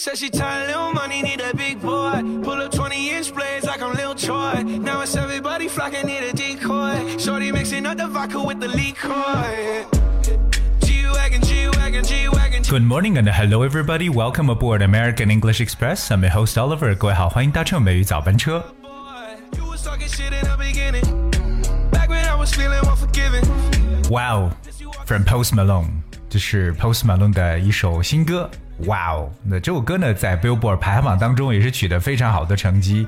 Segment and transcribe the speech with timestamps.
[0.00, 2.20] Said she tired, little money, need a big boy.
[2.44, 4.62] Pull up 20 inch blades like I'm Lil Troy.
[4.62, 7.16] Now it's everybody flocking, need a decoy.
[7.18, 9.86] Shorty mixing up the vodka with the liquor.
[10.80, 12.62] G-Wagon, G-Wagon, G-Wagon.
[12.68, 14.08] Good morning and hello everybody.
[14.10, 16.10] Welcome aboard American English Express.
[16.10, 16.94] I'm your host Oliver.
[16.94, 18.62] 各位好，欢迎搭乘美语早班车。
[18.82, 18.88] Boy,
[19.56, 21.04] you was talking shit in the beginning.
[21.90, 23.44] Back when I was feeling unforgiving.
[24.10, 24.50] Wow,
[25.06, 28.50] from Post Malone，这是 Post Malone 的一首新歌。
[28.87, 33.05] 哇哦那这首歌呢，在 Billboard 排行榜当中也是取得非常好的成绩。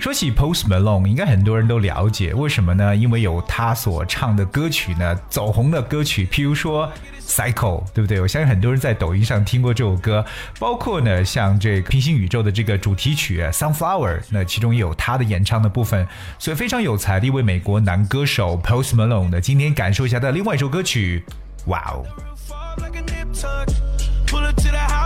[0.00, 2.94] 说起 Post Malone，应该很多人都了解，为什么呢？
[2.94, 6.90] 因为有他所唱的歌曲呢，走红的歌曲，譬如说
[7.26, 8.20] Cycle，对不对？
[8.20, 10.24] 我相信很多人在抖音上听过这首歌，
[10.58, 16.06] 包括呢，像这个平行宇宙的这个主题曲 Sunflower，那其中也有他的演唱的部分，
[16.38, 21.24] 所以非常有才的一位美国男歌手 Post Malone 呢，今天感受一下他的另外一首歌曲。
[21.66, 22.04] 哇哦。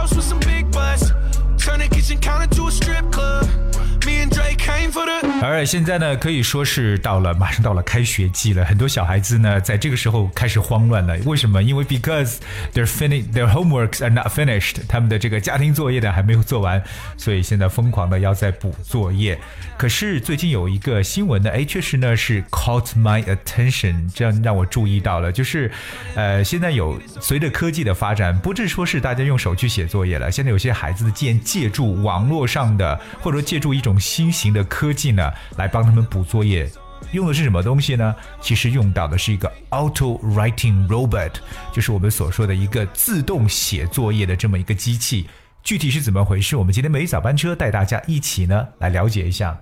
[0.08, 1.10] House with some big butts.
[1.58, 3.57] Turn the kitchen counter to a strip club.
[5.40, 11.16] 而现在呢，可以说是到了马上到了开学季了，很多小孩子呢，在这个时候开始慌乱了。
[11.24, 11.62] 为什么？
[11.62, 12.36] 因为 because
[12.74, 16.82] their finish their homeworks are not finished，他们的这个家庭作业呢还没有做完，
[17.16, 19.38] 所以现在疯狂的要在补作业。
[19.76, 25.70] 可是最近有一个新闻呢，哎，确实呢是 caught my attention，这样让我注意到了，就是
[26.14, 36.70] 呃，现在有随着科技的发展，不是说是大家用手去写作业了，现在有些孩子借借助网络上的，或者说借助一种新型的科技呢，来帮他们补作业。
[37.12, 38.14] 用的是什么东西呢？
[38.40, 41.30] 其实用到的是一个 auto writing robot，
[41.72, 45.28] 就是我们所说的一个自动写作业的这么一个机器。
[45.62, 46.56] 具体是怎么回事？
[46.56, 49.58] 我们今天每日早班车带大家一起呢来了解一下。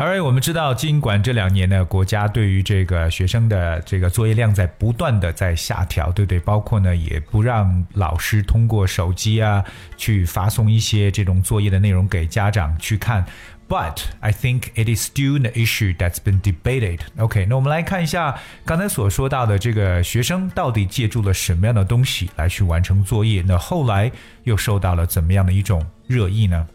[0.00, 6.38] 而我们知道，尽管这两年呢，国家对于这个学生的这个作业量在不断的在下调，对不对？
[6.38, 9.64] 包括呢，也不让老师通过手机啊
[9.96, 13.26] 去发送一些这种作业的内容给家长去看。
[13.68, 17.00] But I think it is still an issue that's been debated.
[17.18, 23.42] OK，那我们来看一下刚才所说到的这个学生到底借助了什么样的东西来去完成作业？
[23.44, 24.10] 那后来
[24.44, 26.66] 又受到了怎么样的一种热议呢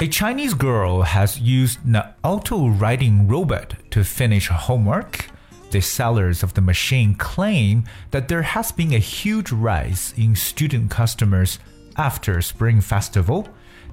[0.00, 5.26] ？A Chinese girl has used an auto writing robot to finish her homework.
[5.70, 10.88] The sellers of the machine claim that there has been a huge rise in student
[10.88, 11.56] customers
[11.96, 13.44] after Spring Festival.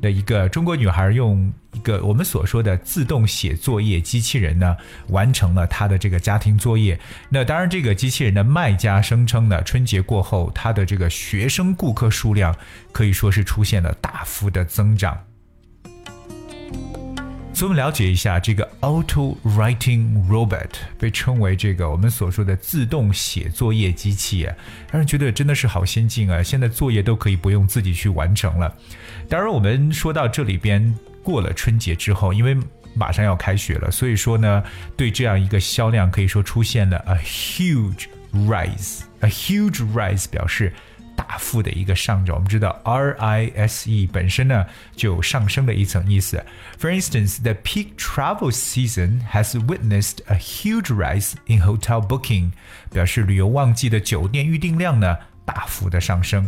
[0.01, 4.75] 的一个中国女孩用一个我们所说的自动写作业机器人呢，
[5.07, 6.99] 完成了她的这个家庭作业。
[7.29, 12.55] 那当然，这个机器人的卖家声称呢，春节过后，它的这个学生顾客数量
[12.91, 15.17] 可以说是出现了大幅的增长。
[17.60, 24.44] 所以我们了解一下这个 auto writing robot，被称为这个我们所说的自动写作业机器，
[24.90, 26.42] 让人觉得真的是好先进啊！
[26.42, 28.74] 现在作业都可以不用自己去完成了。
[29.28, 32.56] 当然，我们说到这里边过了春节之后，因为
[32.94, 34.64] 马上要开学了，所以说呢，
[34.96, 40.72] 对这样一个销量可以说出现了 a huge rise，a huge rise 表示。
[41.19, 44.65] 大幅的一个上涨，我们知道 R I S E 本身呢
[44.95, 46.43] 就有上升的一层意思。
[46.79, 52.51] For instance, the peak travel season has witnessed a huge rise in hotel booking，
[52.91, 56.47] 表示旅游旺季的酒店预订量呢大幅的上升。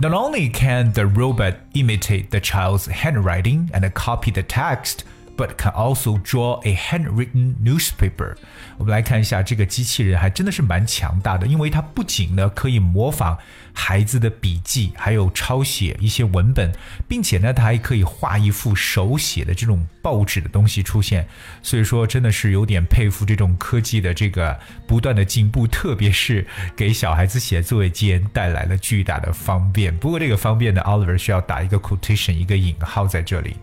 [0.00, 5.04] Not only can the robot imitate the child's handwriting and copy the text,
[5.37, 8.35] But can also draw a handwritten newspaper。
[8.77, 13.37] 我们来看一下，这个机器人还真的是蛮强大的，因为它不仅呢可以模仿
[13.73, 16.71] 孩子的笔记，还有抄写一些文本，
[17.07, 21.27] 并且呢，它还可以画一幅手写的这种报纸的东西出现。
[21.61, 29.95] 所以说，真的是有点佩服这种科技的这个不断的进步，特别是给小孩子写作业间带来了巨大的方便。
[29.97, 33.55] 不过，这个方便呢，Oliver 需要打一个 quotation，一个引号在这里。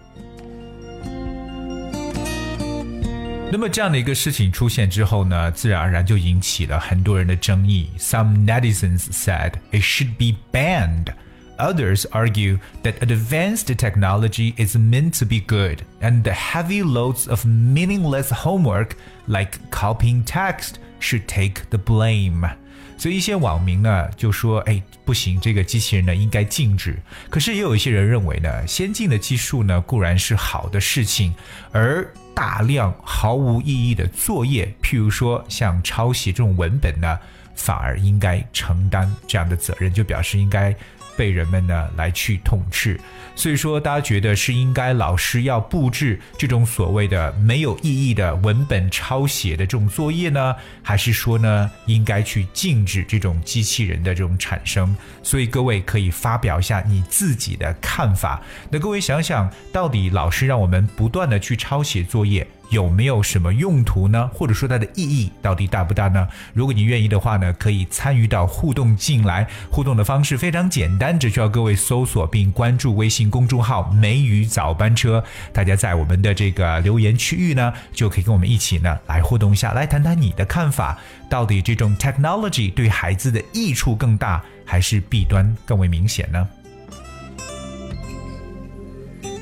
[3.53, 7.91] 那么这样的一个事情出现之后呢，自然而然就引起了很多人的争议。
[7.99, 11.13] Some netizens said it should be banned.
[11.59, 17.45] Others argue that advanced technology is meant to be good, and the heavy loads of
[17.45, 18.93] meaningless homework,
[19.27, 22.49] like copying text, should take the blame.
[22.97, 26.97] 所以一些网民呢就说：“哎，不行，这个机器人呢应该禁止。”
[27.29, 31.35] 可是也有一些人认为呢，先进的技术呢固然是好的事情，
[31.73, 37.18] 而 大量毫无意义的作业，譬如说像抄袭这种文本呢，
[37.56, 40.76] 反而应该承担这样的责任，就表示应该。
[41.18, 43.00] 被人们呢来去痛斥，
[43.36, 54.96] 所以说大家觉得是应该老师要布置这种所谓的没有意义的文本抄写的这种作业呢，还是说呢应该去禁止这种机器人的这种产生？
[55.24, 58.42] 所以各位可以发表一下你自己的看法。
[58.70, 62.46] 那各位想想，到底老师让我们不断的去抄写作业？
[62.70, 64.30] 有没有什么用途呢？
[64.34, 66.28] 或者说它的意义到底大不大呢？
[66.54, 69.48] 如果你愿意的话呢，可以参与到互动进来。
[69.70, 75.24] 互动的方式非常简单，只需要各位搜索并关注微信公众号“梅雨早班车”。
[75.54, 80.98] 大家在我们的这个留言区域呢，就可以跟我们一起呢来互动一下，来谈谈你的看法。
[81.30, 86.48] 到底这种 technology 对孩子的益处更大，还是弊端更为明显呢？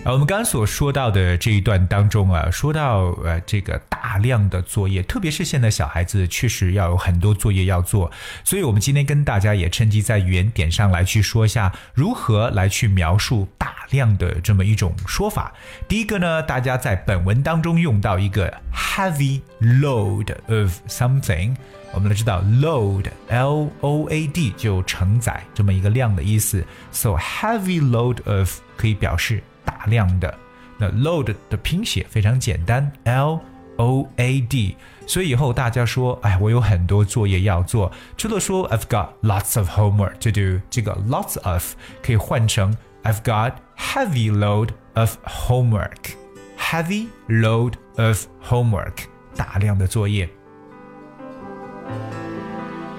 [0.04, 8.12] 啊，我们刚刚所说到的这一段当中啊，说到呃这个大量的作业，特别是现在小孩子确实要有很多作业要做，
[8.44, 15.54] 所以我们今天跟大家也趁机在语言点上来去说一下如何来去描述大量的这么一种说法。
[15.88, 21.56] 第一个呢，大家在本文当中用到一个 heavy load of something，
[21.94, 26.62] 我们都知道 load L O A D 就承载这么一个量的意思
[26.92, 29.42] ，so heavy load of 可以表示。
[29.65, 30.35] 大量的，
[30.79, 33.41] 那 load 的拼写非常简单，L
[33.77, 34.77] O A D。
[35.07, 45.17] 所以以后大家说，哎，我有很多作业要做，除了说 I've got lots of homework to do，这个 lots of 可以换成 I've got heavy load of
[45.25, 49.05] homework，heavy load of homework，
[49.35, 50.29] 大量的作业。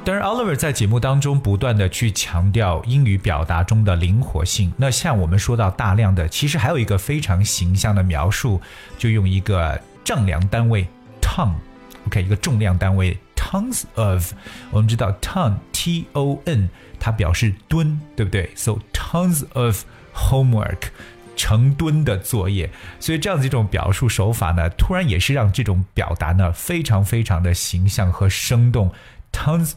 [0.05, 4.71] 当然，Oliver 在节目当中不断的去强调英语表达中的灵活性。
[4.77, 8.61] 那像我们说到大量的，其实还有一个非常形象的描述，
[8.99, 10.87] 就用一个丈量单位
[11.23, 14.35] ton，OK，一个重量单位 tons of。
[14.71, 16.69] 我们知道 ton T O N
[17.01, 19.85] 它表示吨，对不对？So tons of
[20.15, 20.89] homework，
[21.35, 22.69] 成吨的作业。
[23.01, 28.93] 所以这样子一种表述手法呢，突然也是让这种表达呢非常非常的形象和生动
[29.33, 29.73] ，tons。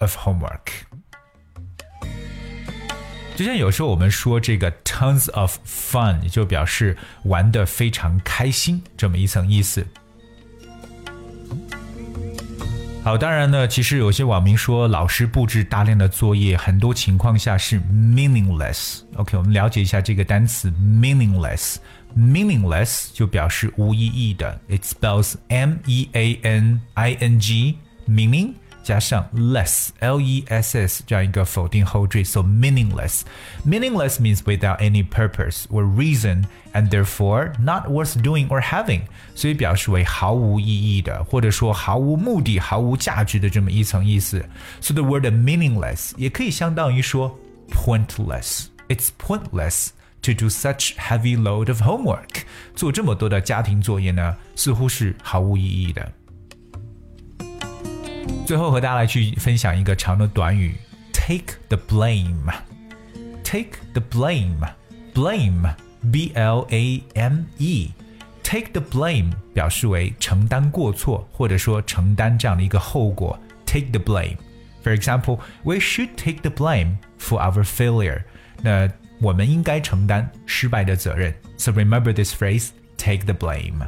[0.00, 0.86] of homework。
[3.36, 9.86] 就像有时候我们说这个 tons of fun，就表示玩的非常开心这么一层意思。
[13.04, 27.76] 好，当然呢，其实有些网民说老师布置大量的作业，很多情况下是 meaningless。OK，我们了解一下这个单词 meaningless。meaningless 就表示无意义的，it spells M E A N I N G
[28.08, 28.54] meaning。
[28.82, 33.22] 加上 less l e s s 这样一个否定后缀，so meaningless.
[33.66, 39.00] Meaningless means without any purpose or reason, and therefore not worth doing or having.
[39.34, 44.44] 所以表示为毫无意义的，或者说毫无目的、毫无价值的这么一层意思。
[44.80, 47.36] So the word meaningless 也可以相当于说
[47.70, 48.66] pointless.
[48.88, 49.88] It's pointless
[50.22, 52.44] to do such heavy load of homework.
[52.76, 56.12] 做这么多的家庭作业呢，似乎是毫无意义的。
[58.50, 60.76] 最后和大家来去分享一个长的短语，
[61.12, 65.74] take the blame。take the blame，blame
[66.12, 73.36] b l a m e。take the blame 表示为承担过错，或者说承担这样的一个后果。
[73.64, 78.22] take the blame。For example, we should take the blame for our failure。
[78.62, 78.88] 那
[79.20, 81.34] 我们应该承担失败的责任。
[81.56, 83.84] So remember this phrase: take the blame。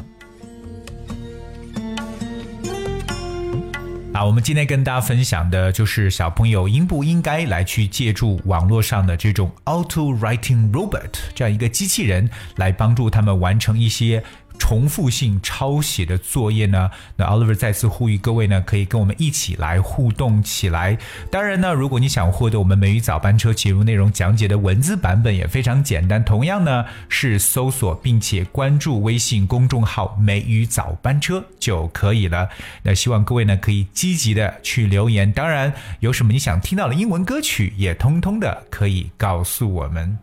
[4.13, 14.23] 啊，我们今天跟大家分享的就是小朋友应不应该来去借助网络上的这种 auto writing robot 这样一个机器人来帮助他们完成一些。
[14.63, 16.89] 重复性抄写的作业呢？
[17.17, 20.97] 那 Oliver 再次呼吁各位呢，可以跟我们一起来互动起来。
[21.29, 32.47] 当然呢，如果你想获得我们美语早班车节目内容讲解的文字版本，也非常简单，同样呢是搜索并且关注微信公众号“美语早班车”就可以了。
[32.83, 40.22] 那希望各位呢可以积极的去留言，当然有什么你想听到的英文歌曲，也通通的可以告诉我们。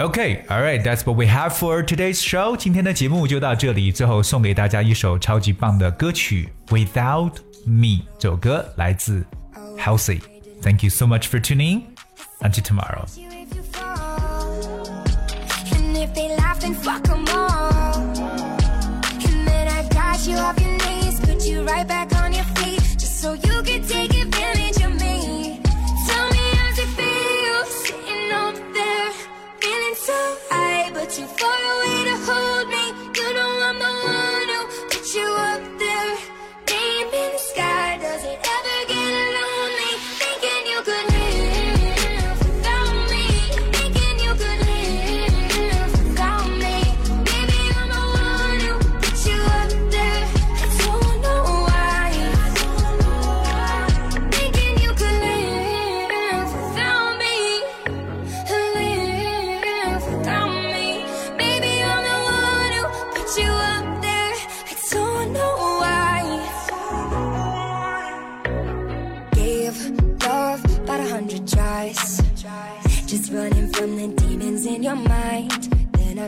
[0.00, 2.56] Okay, alright, that's what we have for today's show.
[2.56, 7.32] 今天的节目就到这里，最后送给大家一首超级棒的歌曲《Without
[7.66, 7.86] Me》。
[8.18, 9.24] 这首歌来自
[9.78, 10.20] Halsey.
[10.62, 11.82] Thank you so much for tuning.
[12.40, 13.06] Until tomorrow.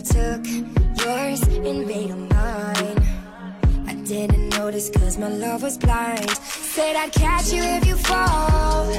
[0.04, 0.46] Took
[1.02, 2.98] yours and made them mine.
[3.88, 6.30] I didn't notice cause my love was blind.
[6.30, 8.90] Said I'd catch you if you fall.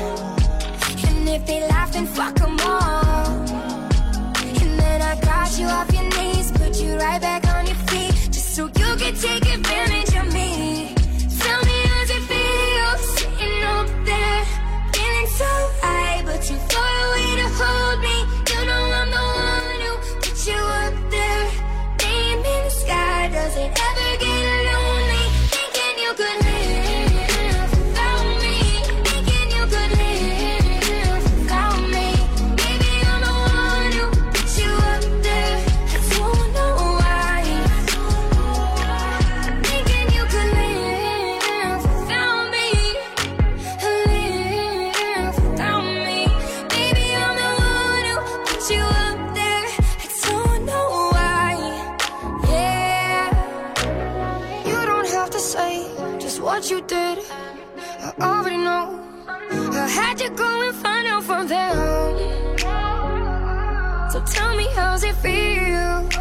[1.07, 3.27] And if they laugh, then fuck them all.
[4.61, 8.15] And then I got you off your knees, put you right back on your feet,
[8.33, 9.54] just so you could take advantage
[56.55, 57.19] what you did.
[58.01, 59.01] I already know.
[59.49, 61.75] I had to go and find out from them.
[64.11, 66.14] So tell me how's it feel